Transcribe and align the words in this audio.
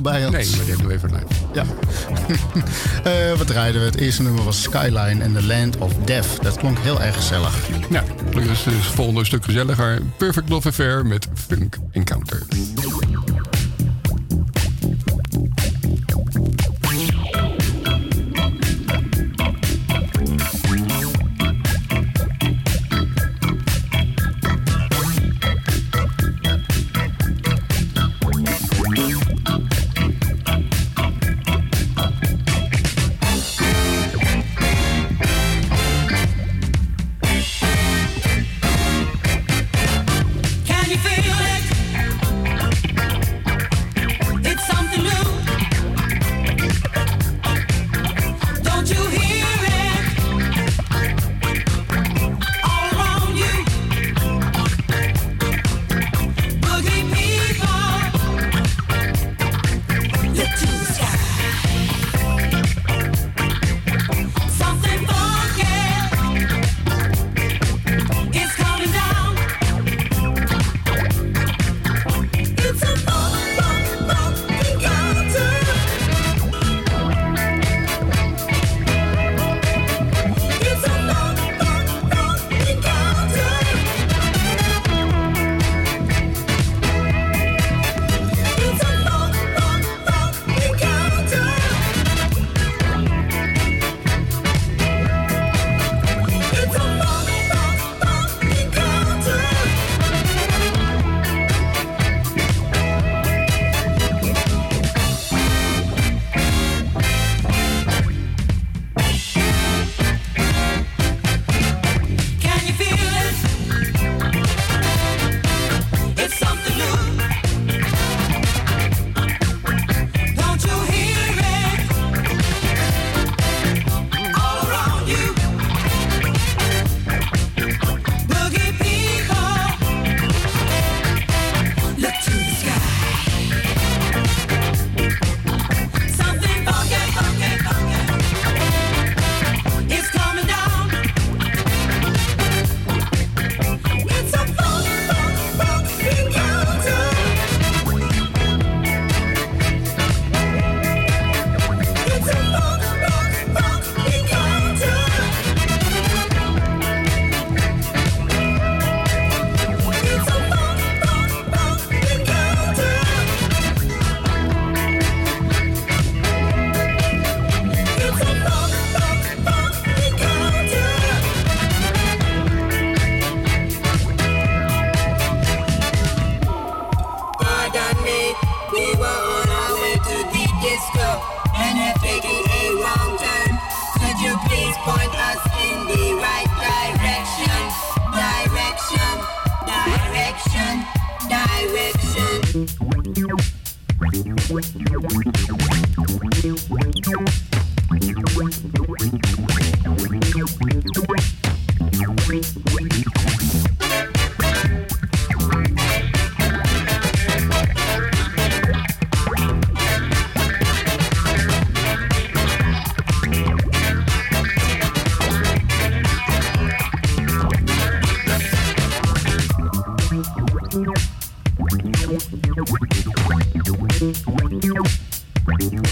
bij 0.00 0.26
ons. 0.26 0.34
Nee, 0.34 0.48
maar 0.48 0.58
die 0.58 0.68
hebben 0.68 0.86
we 0.86 0.94
even 0.94 1.10
live. 1.10 1.26
Ja. 1.52 1.64
uh, 3.32 3.38
wat 3.38 3.50
rijden 3.50 3.80
we? 3.80 3.86
Het 3.86 3.96
eerste 3.96 4.22
nummer 4.22 4.44
was 4.44 4.62
Skyline 4.62 5.24
and 5.24 5.34
the 5.34 5.46
Land 5.46 5.76
of 5.76 5.92
Death. 6.04 6.42
Dat 6.42 6.56
klonk 6.56 6.78
heel 6.78 7.00
erg 7.02 7.14
gezellig. 7.14 7.68
Nou, 7.88 8.04
dus 8.30 8.64
het 8.64 8.74
volgende 8.74 9.24
stuk 9.24 9.44
gezelliger. 9.44 10.02
Perfect 10.16 10.48
Love 10.48 10.68
Affair 10.68 11.06
met 11.06 11.28
Funk 11.34 11.76
Encounter. 11.92 12.37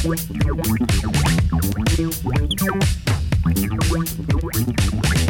Thank 0.06 0.31
you. 5.14 5.25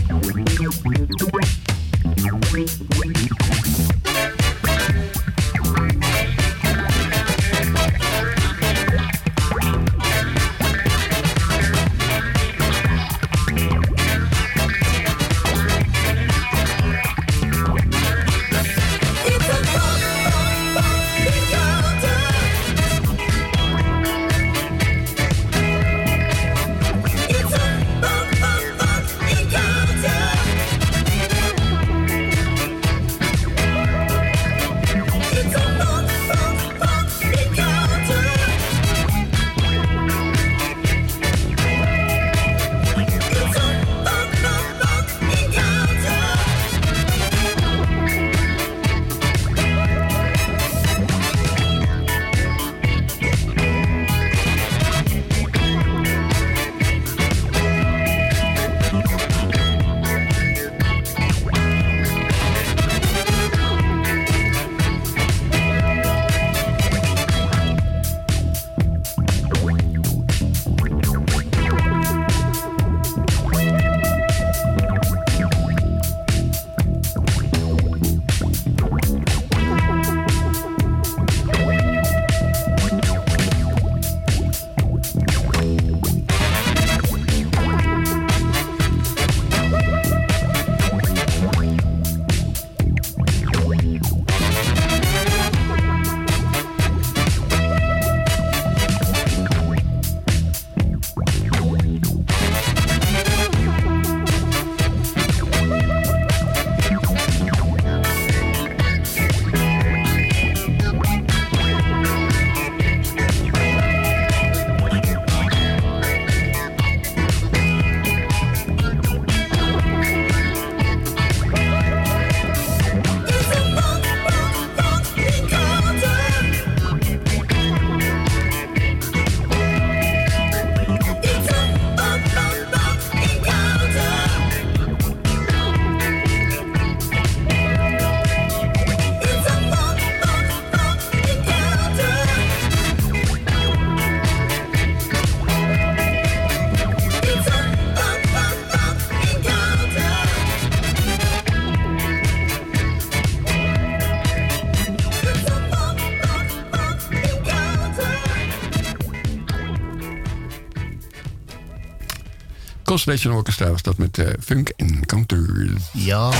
Soul 162.96 163.16
Station 163.16 163.36
Orchestra 163.36 163.70
was 163.70 163.82
dat 163.82 163.98
met 163.98 164.18
eh, 164.18 164.26
funk 164.40 164.68
en. 164.68 165.78
Ja. 165.92 166.30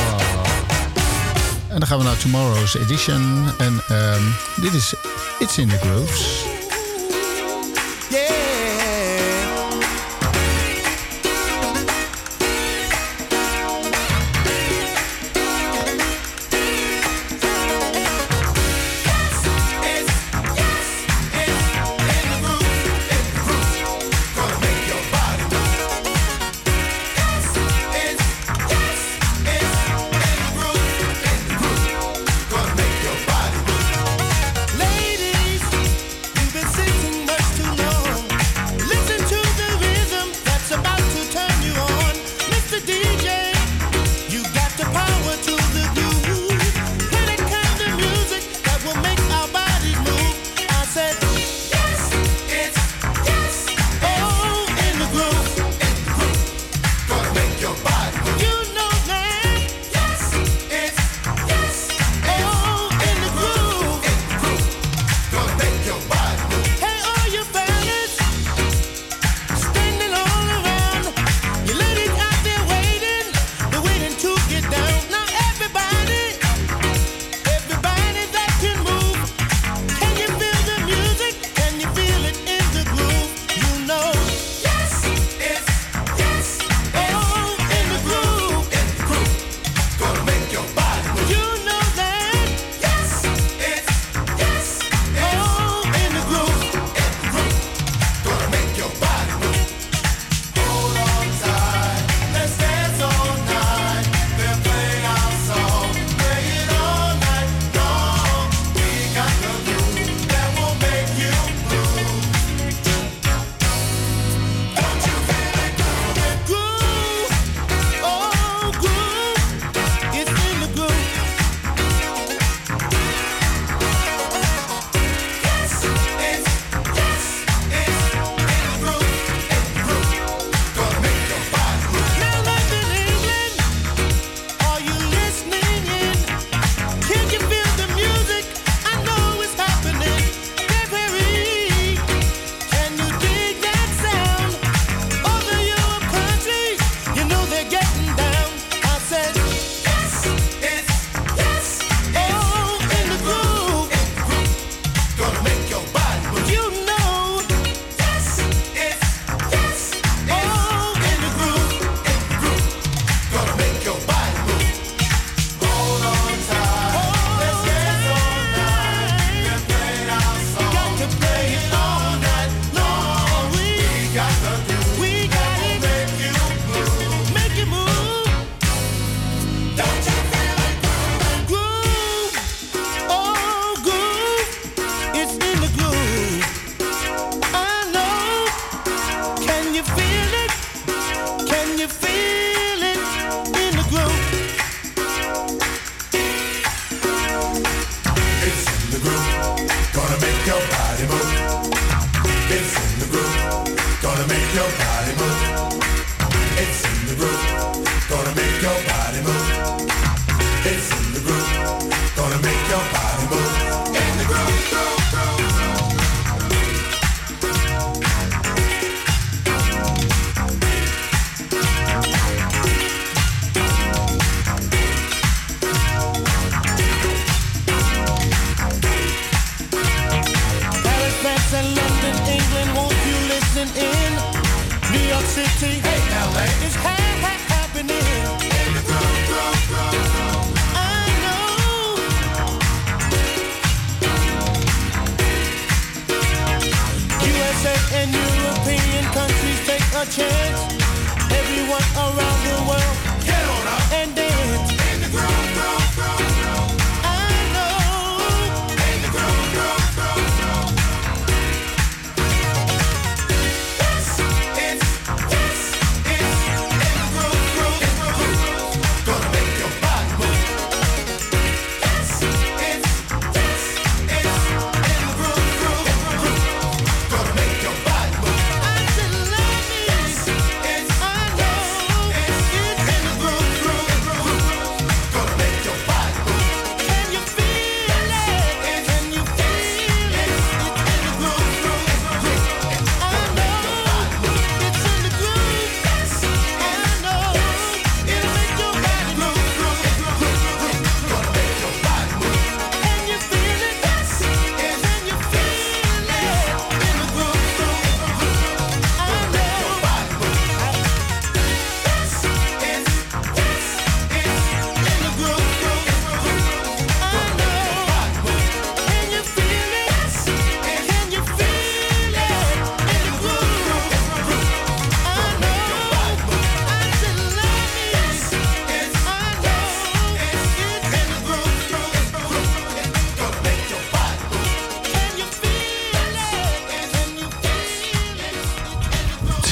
En 1.69 1.79
dan 1.79 1.87
gaan 1.87 1.99
we 1.99 2.05
naar 2.05 2.19
Tomorrow's 2.19 2.75
Edition. 2.75 3.49
En 3.59 3.83
um, 3.91 4.35
dit 4.61 4.73
is 4.73 4.95
It's 5.39 5.59
in 5.59 5.69
the 5.69 5.77
Grooves. 5.77 6.56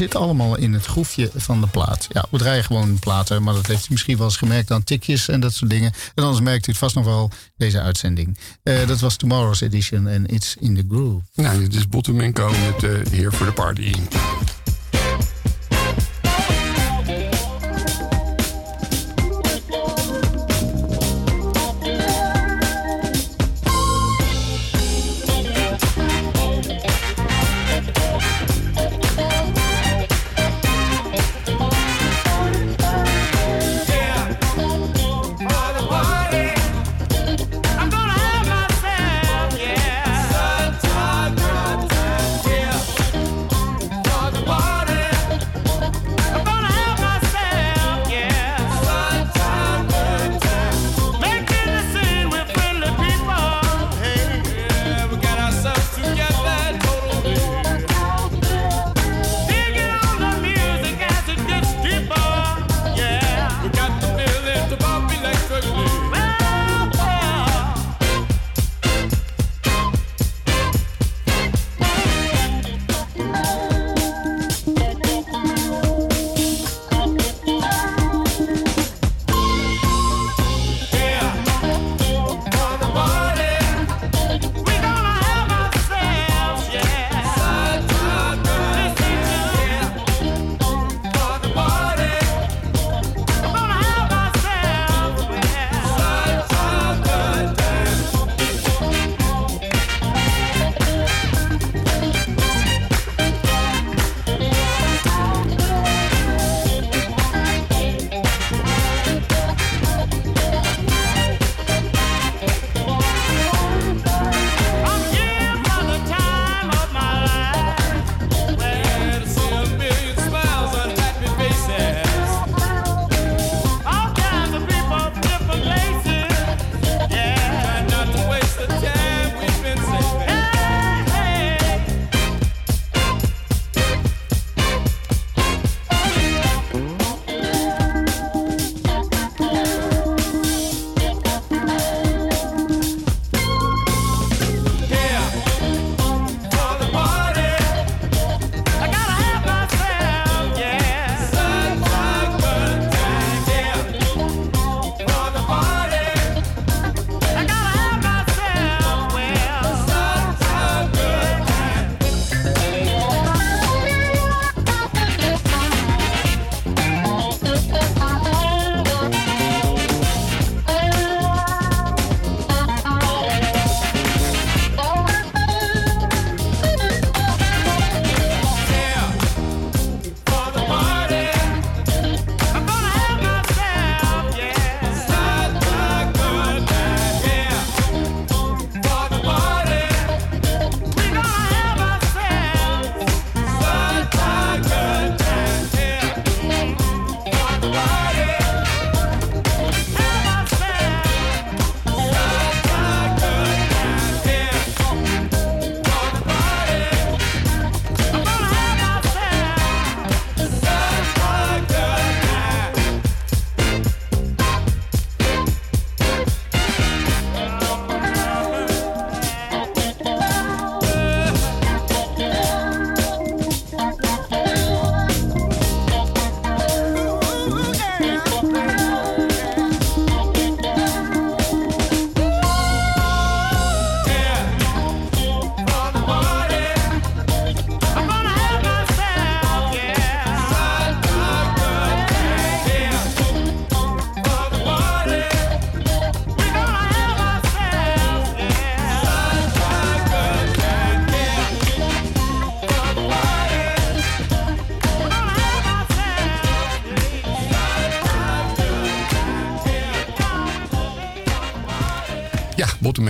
Zit 0.05 0.15
allemaal 0.15 0.57
in 0.57 0.73
het 0.73 0.85
groefje 0.85 1.31
van 1.35 1.61
de 1.61 1.67
plaat. 1.67 2.07
Ja, 2.13 2.25
we 2.31 2.39
draaien 2.39 2.65
gewoon 2.65 2.99
platen, 2.99 3.43
maar 3.43 3.55
dat 3.55 3.67
heeft 3.67 3.87
u 3.87 3.93
misschien 3.93 4.17
wel 4.17 4.27
eens 4.27 4.37
gemerkt 4.37 4.71
aan 4.71 4.85
tikjes 4.85 5.29
en 5.29 5.41
dat 5.41 5.53
soort 5.53 5.71
dingen. 5.71 5.93
En 6.15 6.23
anders 6.23 6.43
merkt 6.43 6.67
u 6.67 6.71
het 6.71 6.81
vast 6.81 6.95
nog 6.95 7.05
wel 7.05 7.31
deze 7.57 7.81
uitzending. 7.81 8.39
Eh, 8.63 8.87
dat 8.87 9.01
was 9.01 9.17
Tomorrow's 9.17 9.61
Edition 9.61 10.07
en 10.07 10.27
It's 10.27 10.57
in 10.61 10.75
the 10.75 10.85
Groove. 10.89 11.25
Nou, 11.35 11.59
dit 11.59 11.75
is 11.75 11.89
Bottom 11.89 12.33
Co 12.33 12.49
met 12.49 12.83
eh 12.83 12.91
Here 13.11 13.33
for 13.33 13.47
the 13.47 13.53
Party. 13.53 13.95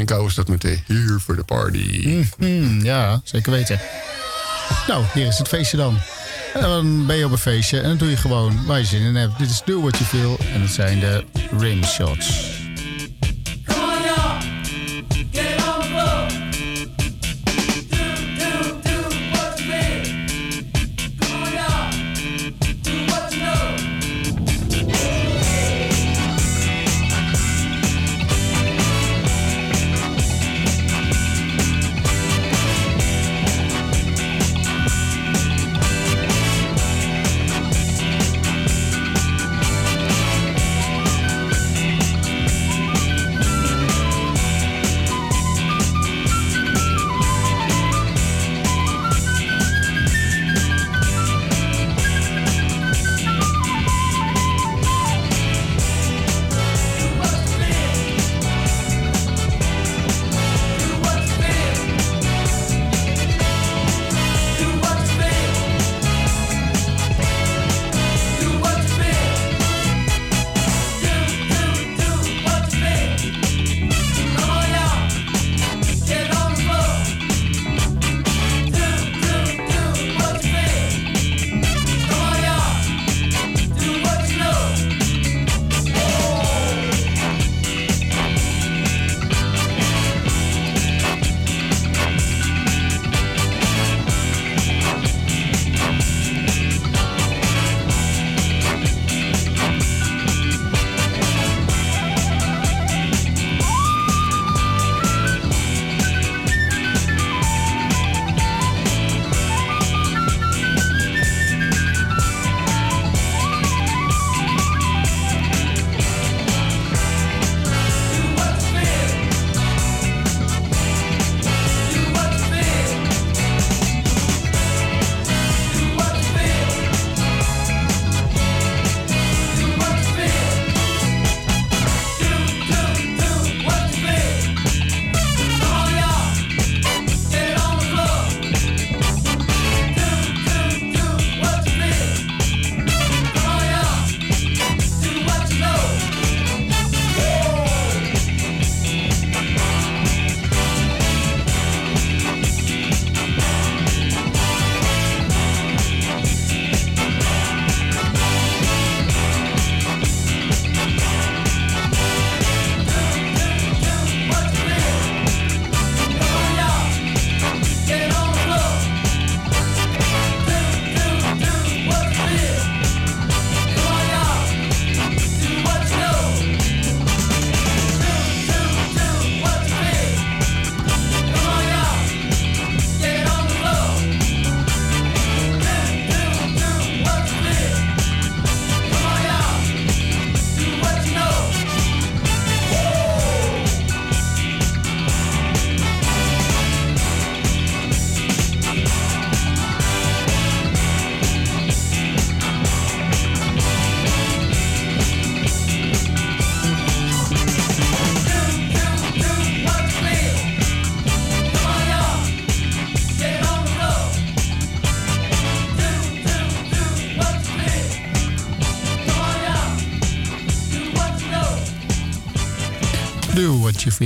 Bottom 0.04 0.16
Co 0.16 0.26
is 0.26 0.34
dat 0.34 0.48
met 0.48 0.60
de 0.60 0.78
Here 0.86 1.20
for 1.20 1.36
the 1.36 1.44
Party. 1.44 2.24
Hmm, 2.38 2.84
ja, 2.84 3.20
zeker 3.24 3.52
weten. 3.52 3.80
Nou, 4.86 5.04
hier 5.14 5.26
is 5.26 5.38
het 5.38 5.48
feestje 5.48 5.76
dan. 5.76 5.98
En 6.54 6.60
dan 6.60 7.06
ben 7.06 7.16
je 7.16 7.24
op 7.24 7.32
een 7.32 7.38
feestje 7.38 7.80
en 7.80 7.88
dan 7.88 7.96
doe 7.96 8.10
je 8.10 8.16
gewoon 8.16 8.66
waar 8.66 8.78
je 8.78 8.84
zin 8.84 9.02
in 9.02 9.14
hebt. 9.14 9.38
Dit 9.38 9.50
is 9.50 9.62
Do 9.64 9.80
What 9.80 9.96
You 9.96 10.04
Feel 10.04 10.38
en 10.52 10.60
dat 10.60 10.70
zijn 10.70 11.00
de 11.00 11.24
rimshots. 11.58 12.53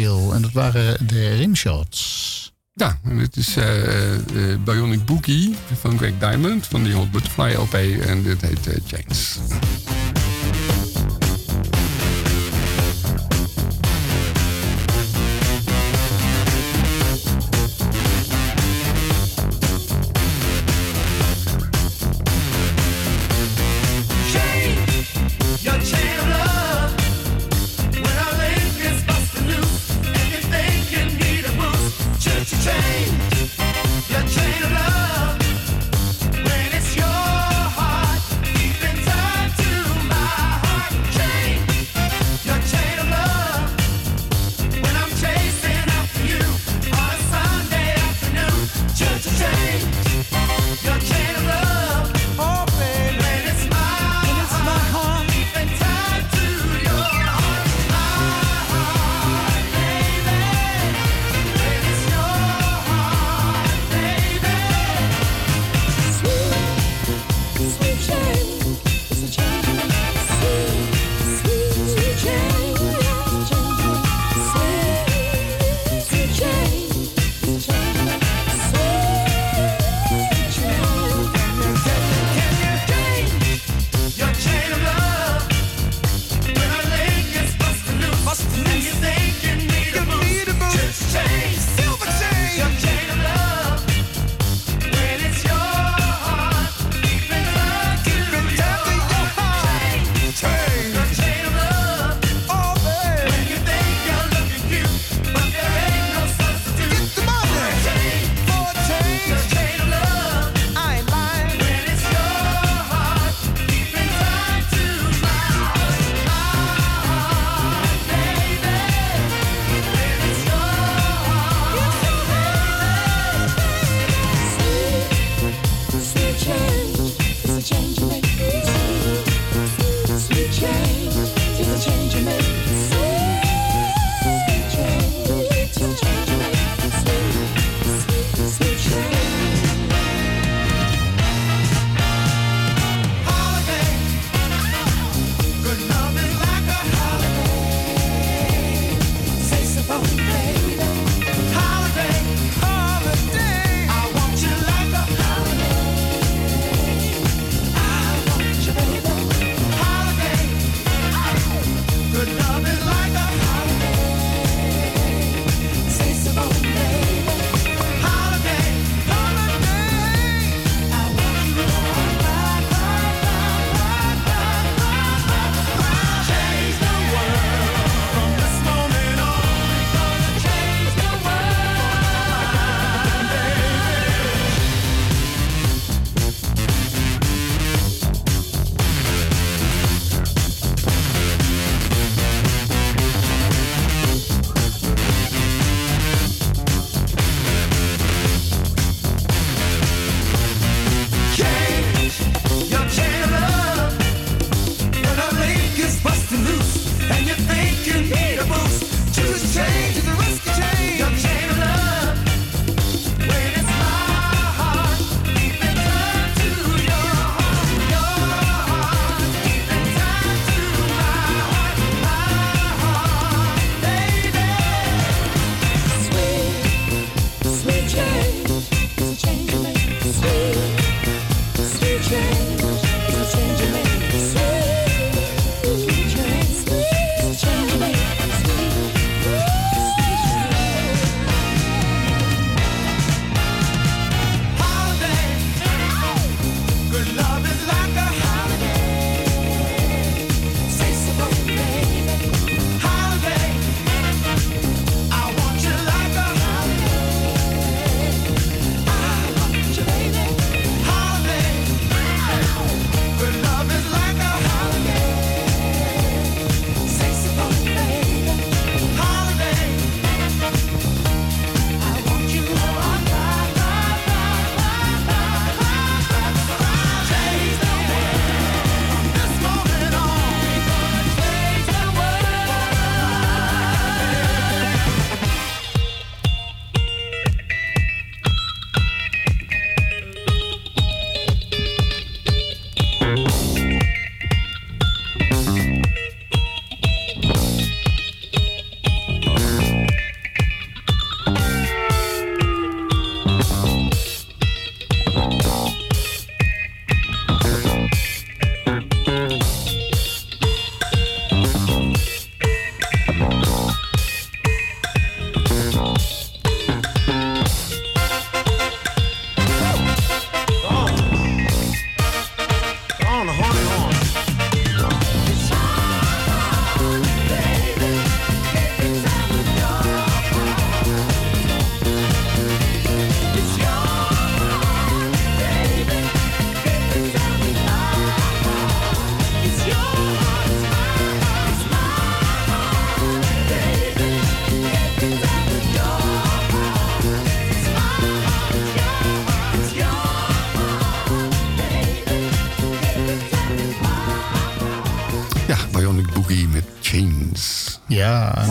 En 0.07 0.43
dat 0.43 0.53
waren 0.53 1.07
de 1.07 1.35
rimshots. 1.35 2.53
Ja, 2.75 2.99
en 3.05 3.19
dit 3.19 3.37
is 3.37 3.57
eh, 3.57 4.15
eh, 4.15 4.59
Bionic 4.65 5.05
Boogie 5.05 5.57
van 5.81 5.99
Greg 5.99 6.13
Diamond 6.19 6.67
van 6.67 6.83
die 6.83 6.95
Hot 6.95 7.11
Butterfly 7.11 7.55
LP. 7.55 7.75
En 8.07 8.23
dit 8.23 8.41
heet 8.41 8.69
Chains. 8.87 9.39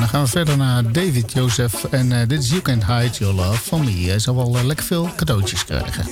Eh, 0.08 0.14
we 0.14 0.18
gaan 0.18 0.28
verder 0.28 0.58
naar 0.58 0.92
David 0.92 1.34
Joseph. 1.34 1.84
En 1.84 2.12
eh, 2.12 2.28
dit 2.28 2.44
is 2.44 2.50
You 2.50 2.62
Can't 2.62 2.86
Hide 2.86 3.18
Your 3.18 3.34
Love 3.34 3.64
van 3.64 3.84
Me. 3.84 4.08
Hij 4.08 4.20
zal 4.20 4.36
wel 4.36 4.58
eh, 4.58 4.64
lekker 4.64 4.86
veel 4.86 5.10
cadeautjes 5.16 5.66
krijgen. 5.66 6.06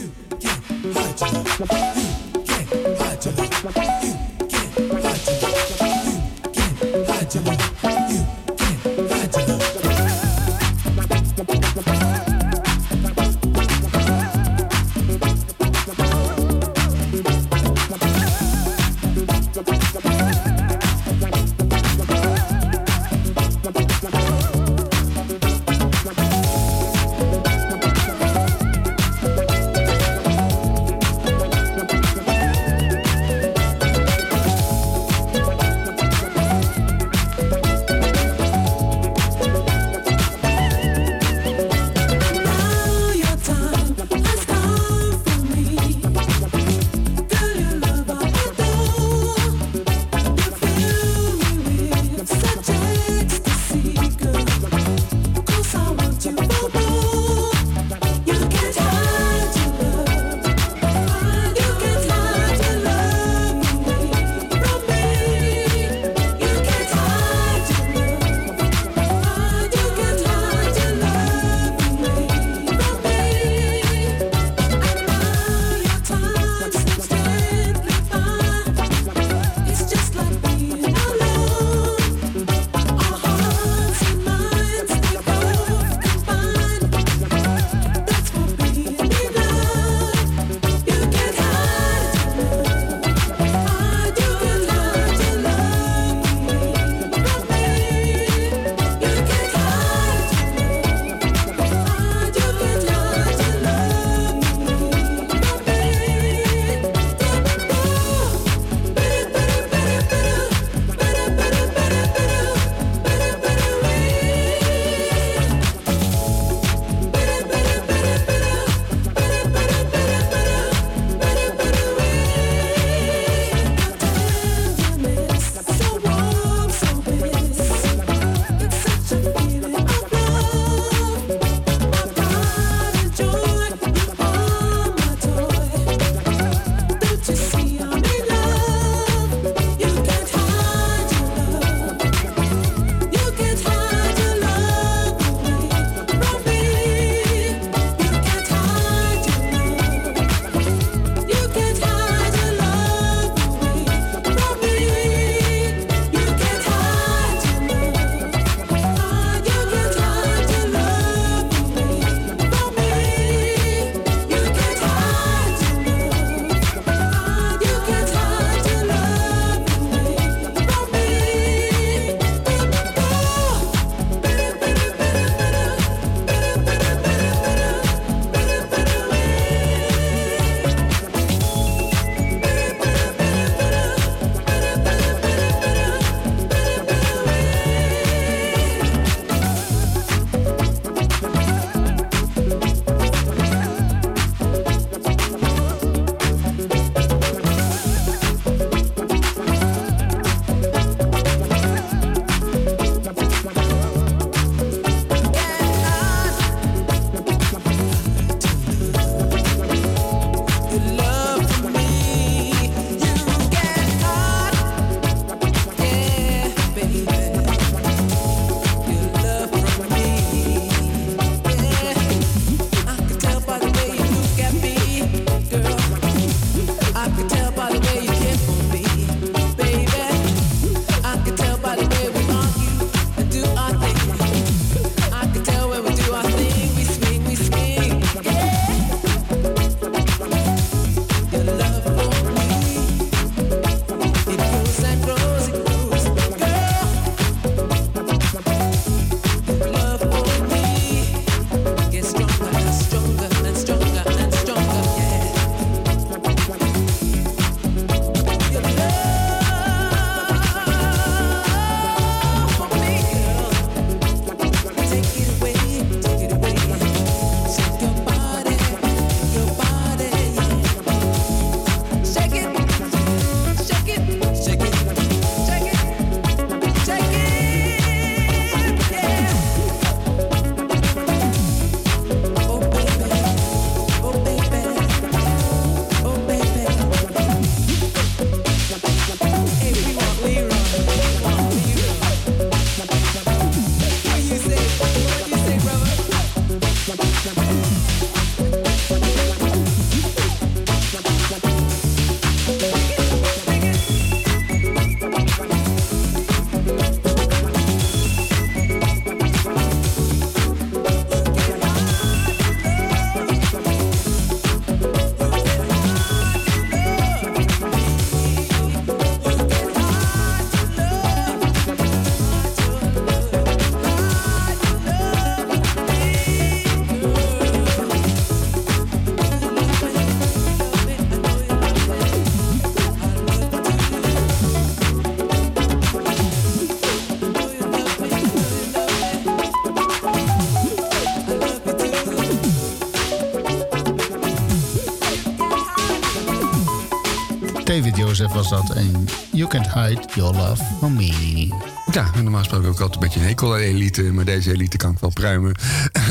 David 347.75 347.97
Joseph 347.97 348.33
was 348.33 348.49
dat. 348.49 348.73
En 348.73 349.05
You 349.31 349.49
Can't 349.49 349.73
Hide 349.73 350.01
Your 350.13 350.35
Love 350.35 350.63
From 350.77 350.93
Me. 350.93 351.47
Ja, 351.91 352.11
normaal 352.21 352.39
gesproken 352.39 352.67
ook 352.67 352.79
altijd 352.79 352.93
een 352.93 352.99
beetje 352.99 353.19
een 353.19 353.25
hekel 353.25 353.57
elite. 353.57 354.03
Maar 354.03 354.25
deze 354.25 354.51
elite 354.51 354.77
kan 354.77 354.91
ik 354.91 354.99
wel 354.99 355.09
pruimen. 355.09 355.55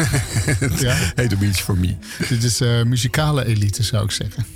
Het 0.59 0.81
ja. 0.81 0.97
heet 1.15 1.33
een 1.33 1.39
beetje 1.39 1.65
for 1.65 1.79
me. 1.79 1.97
Dit 2.29 2.43
is 2.43 2.61
eh, 2.61 2.83
muzikale 2.83 3.47
elite, 3.47 3.83
zou 3.83 4.05
ik 4.05 4.11
zeggen. 4.11 4.47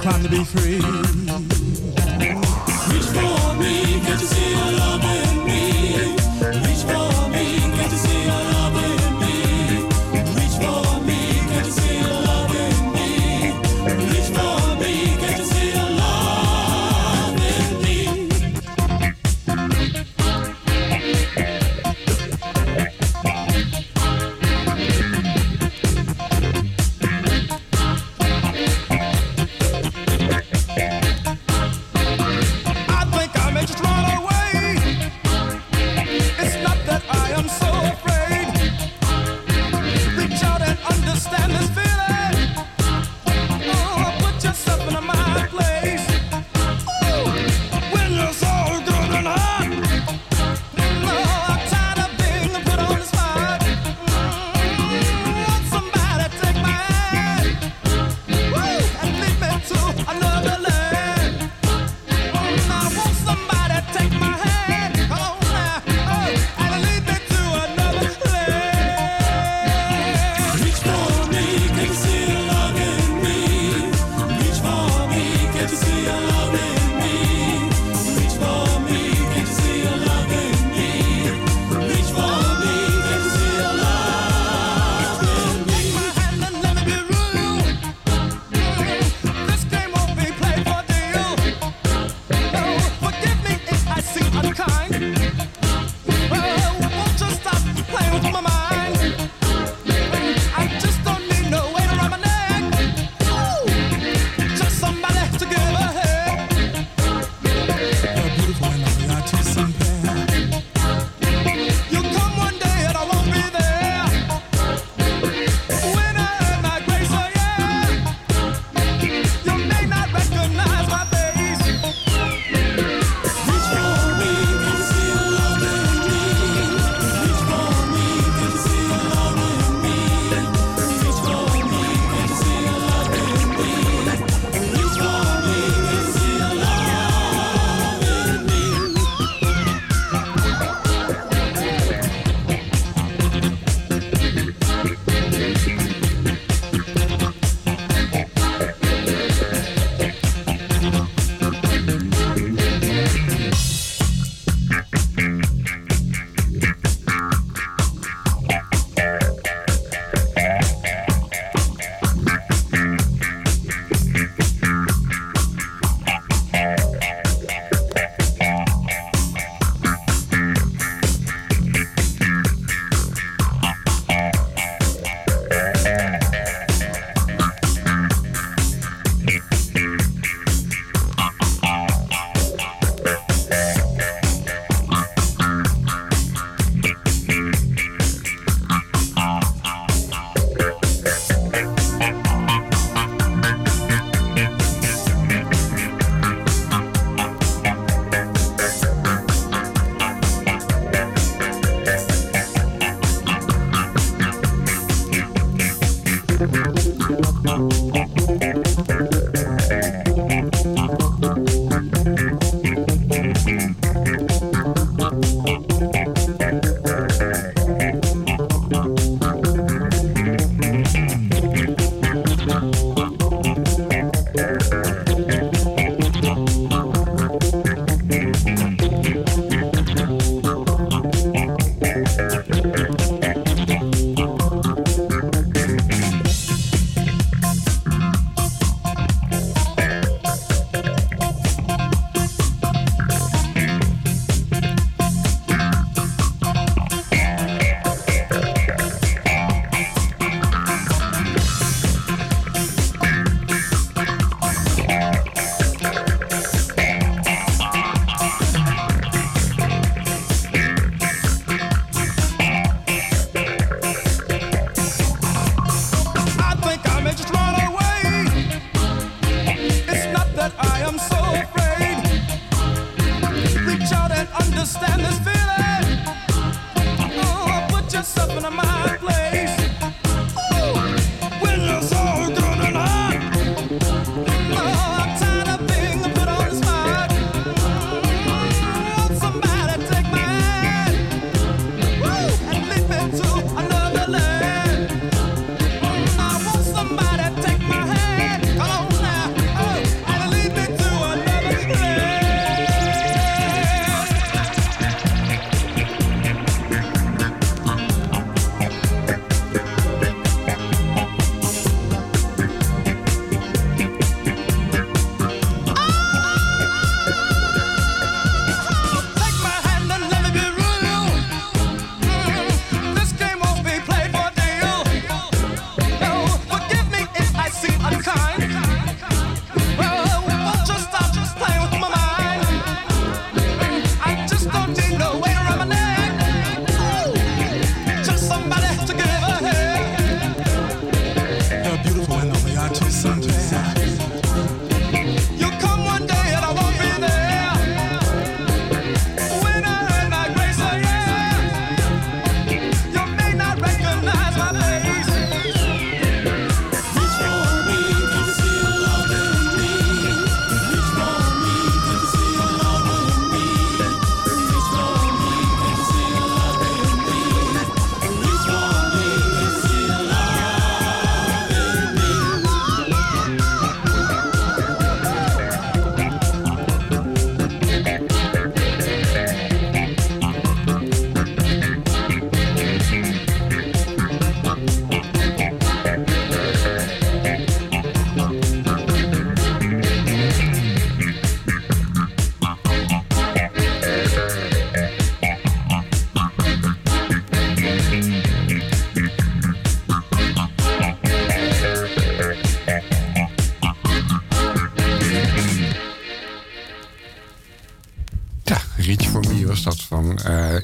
climb 0.00 0.22
to 0.22 0.28
be 0.30 0.44
free. 0.44 0.99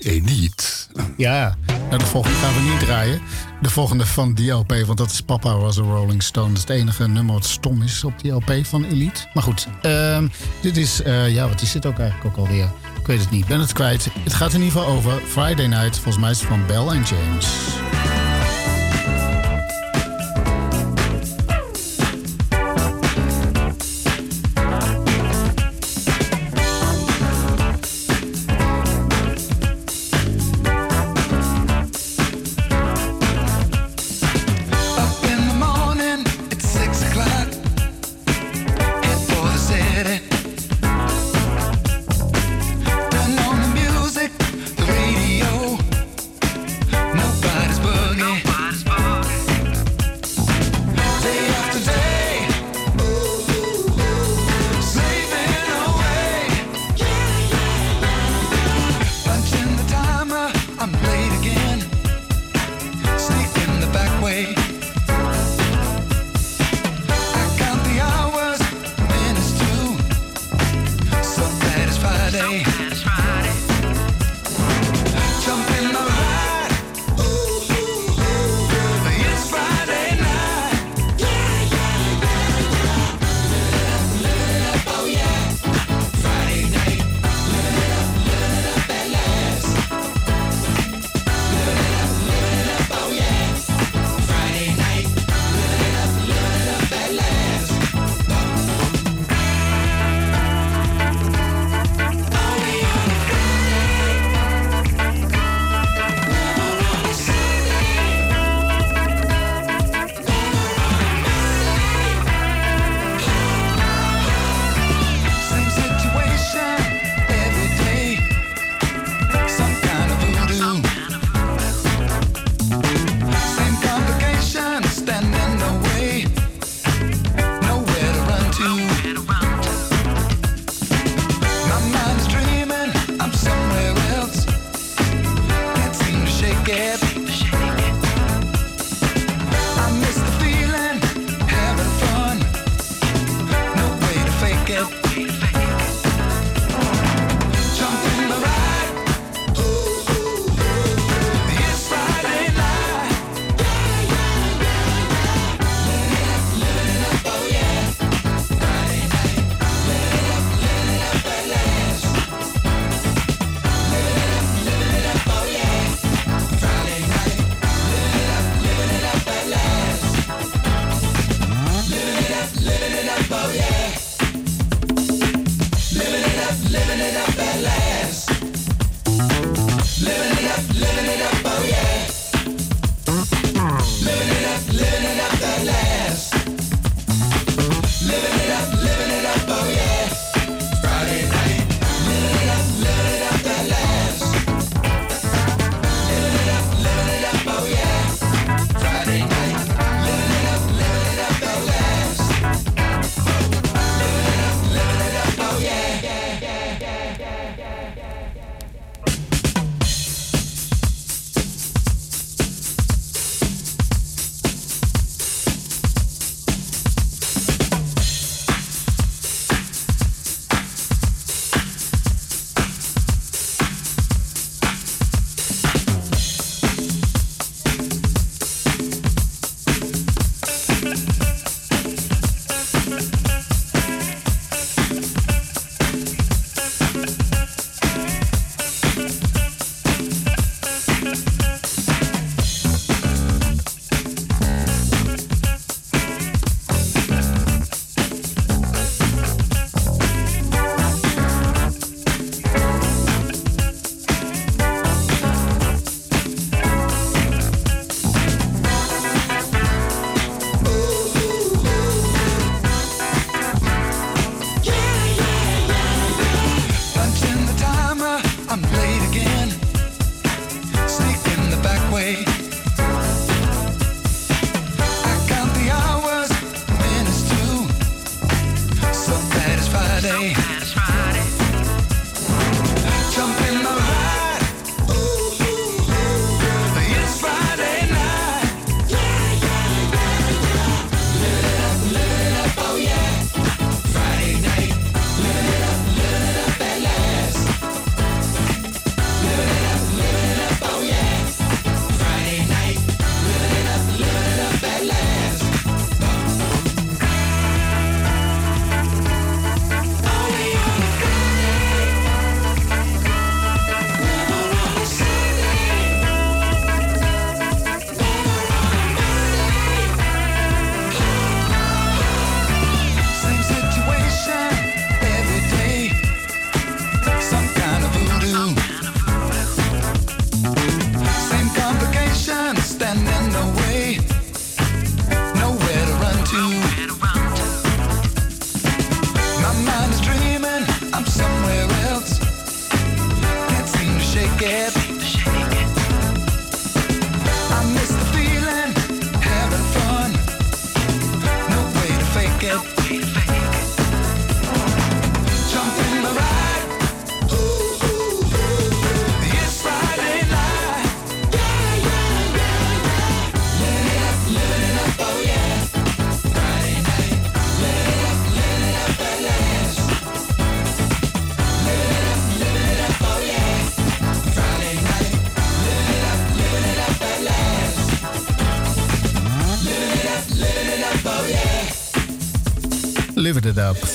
Eniet. 0.06 0.88
Ja, 1.16 1.56
nou, 1.66 1.98
de 1.98 2.06
volgende 2.06 2.36
gaan 2.36 2.54
we 2.54 2.70
niet 2.70 2.80
draaien. 2.80 3.20
De 3.60 3.70
volgende 3.70 4.06
van 4.06 4.34
die 4.34 4.50
LP, 4.50 4.74
want 4.86 4.98
dat 4.98 5.10
is 5.10 5.20
Papa 5.20 5.56
was 5.56 5.78
a 5.78 5.82
Rolling 5.82 6.22
Stone. 6.22 6.48
Dat 6.48 6.56
is 6.56 6.60
het 6.60 6.70
enige 6.70 7.08
nummer 7.08 7.34
wat 7.34 7.44
stom 7.44 7.82
is 7.82 8.04
op 8.04 8.20
die 8.20 8.32
LP 8.32 8.52
van 8.62 8.84
Elite. 8.84 9.26
Maar 9.34 9.42
goed, 9.42 9.68
ehm, 9.82 10.28
dit 10.62 10.76
is... 10.76 11.02
Eh, 11.02 11.34
ja, 11.34 11.48
wat 11.48 11.62
is 11.62 11.72
dit 11.72 11.86
ook 11.86 11.98
eigenlijk 11.98 12.38
ook 12.38 12.46
alweer? 12.46 12.68
Ik 13.00 13.06
weet 13.06 13.20
het 13.20 13.30
niet, 13.30 13.46
ben 13.46 13.60
het 13.60 13.72
kwijt. 13.72 14.08
Het 14.24 14.34
gaat 14.34 14.52
in 14.52 14.62
ieder 14.62 14.78
geval 14.78 14.94
over 14.96 15.20
Friday 15.26 15.66
Night. 15.66 15.94
Volgens 15.94 16.18
mij 16.18 16.30
is 16.30 16.38
het 16.38 16.48
van 16.48 16.66
Bell 16.66 16.96
and 16.96 17.08
James. 17.08 17.46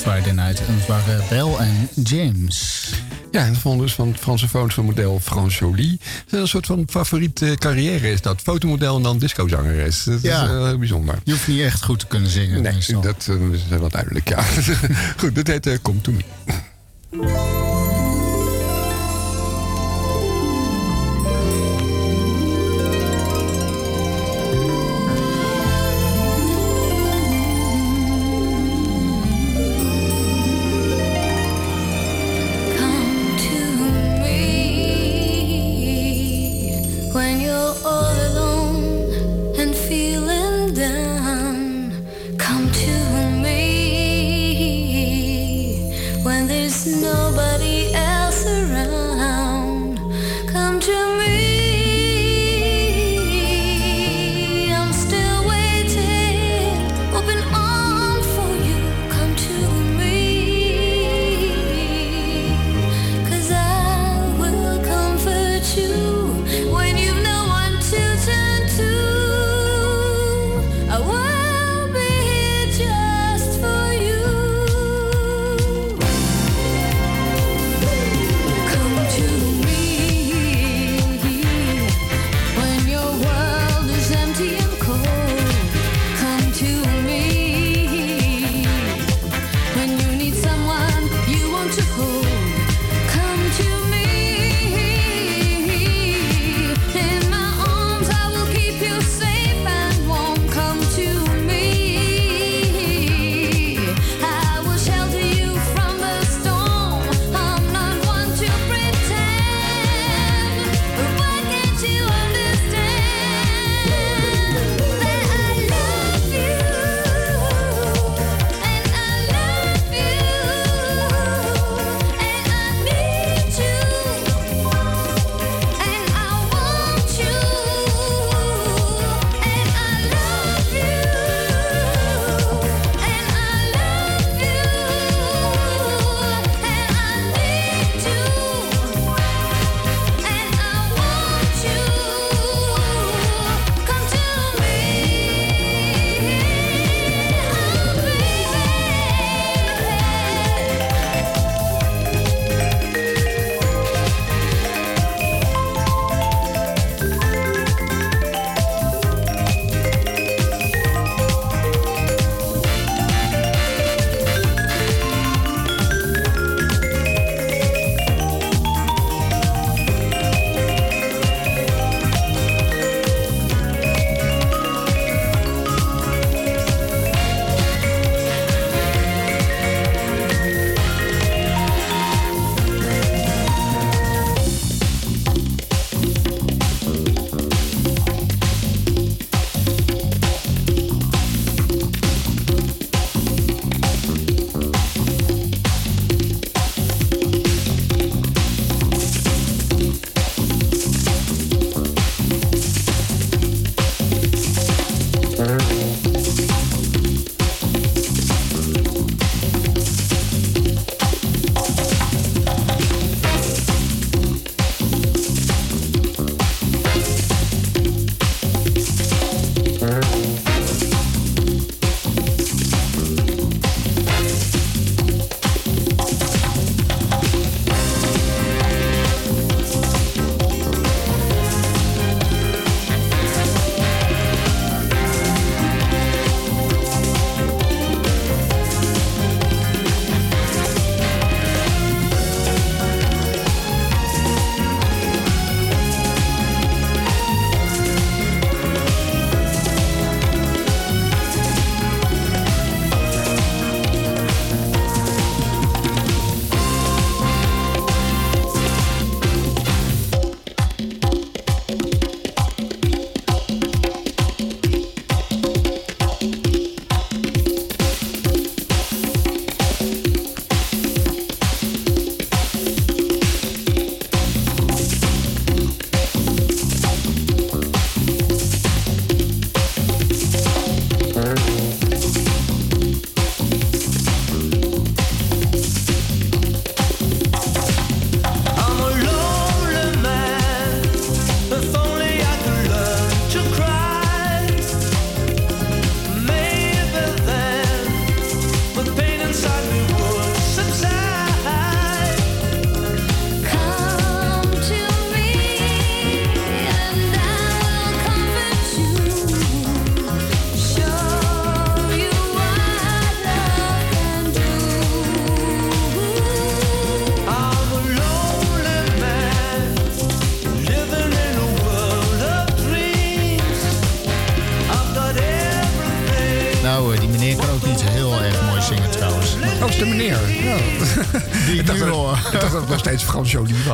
Friday 0.02 0.32
Night. 0.32 0.66
En 0.66 0.78
waren 0.88 1.24
Bel 1.28 1.60
en 1.60 1.88
James. 2.02 2.90
Ja, 3.30 3.44
en 3.44 3.56
vond 3.56 3.80
dus 3.80 3.92
van 3.92 4.08
het 4.08 4.20
Franse 4.20 4.82
model 4.82 5.20
Frans 5.20 5.58
Jolie. 5.58 6.00
Een 6.30 6.48
soort 6.48 6.66
van 6.66 6.84
favoriete 6.90 7.56
carrière 7.58 8.10
is 8.10 8.20
dat. 8.20 8.40
Fotomodel 8.40 8.96
en 8.96 9.02
dan 9.02 9.18
discozangeres. 9.18 10.04
Dat 10.04 10.22
ja. 10.22 10.42
is 10.42 10.48
heel 10.48 10.78
bijzonder. 10.78 11.18
Je 11.24 11.32
hoeft 11.32 11.48
niet 11.48 11.60
echt 11.60 11.84
goed 11.84 11.98
te 11.98 12.06
kunnen 12.06 12.30
zingen. 12.30 12.62
Nee, 12.62 13.00
dat 13.00 13.26
eh, 13.28 13.52
is 13.52 13.68
wel 13.68 13.88
duidelijk, 13.88 14.28
ja. 14.28 14.42
goed, 15.20 15.34
dat 15.34 15.46
heet 15.46 15.66
uh, 15.66 15.76
Come 15.82 16.00
To 16.00 16.12
Me. 16.12 16.22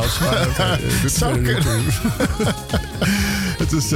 Was. 0.09 0.19
Maar 0.19 0.49
oké, 0.49 0.79
dit 0.81 1.05
is 1.05 1.19
Zou 1.19 1.43
kunnen. 1.43 1.85
Het 3.59 3.73
is 3.73 3.93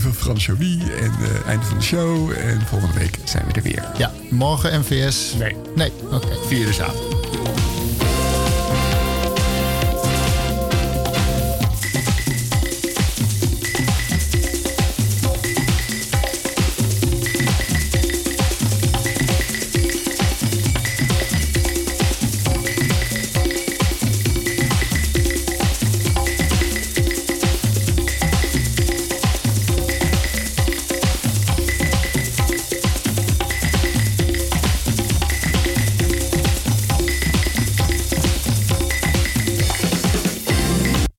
van 0.00 0.14
Frans 0.14 0.46
Jolie. 0.46 0.82
En 1.00 1.12
eh 1.22 1.46
einde 1.48 1.64
van 1.64 1.78
de 1.78 1.84
show. 1.84 2.30
En 2.30 2.62
volgende 2.66 2.98
week 2.98 3.18
zijn 3.24 3.44
we 3.46 3.52
er 3.52 3.62
weer. 3.62 3.84
Ja, 3.96 4.12
morgen 4.30 4.80
MVS. 4.80 5.34
Nee. 5.38 5.56
Nee, 5.74 5.92
oké. 6.10 6.28
Vierde 6.46 6.72
zaterdag. 6.72 7.13